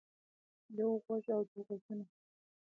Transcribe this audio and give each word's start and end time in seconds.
يو 0.77 0.89
غوږ 1.03 1.25
او 1.35 1.41
دوه 1.49 1.61
غوږونه 1.67 2.05